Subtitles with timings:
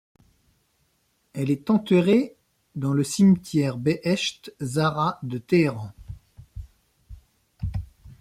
[1.33, 2.35] Elle est enterrée
[2.73, 5.91] dans le cimetière Behesht-e Zahra de Téhéran.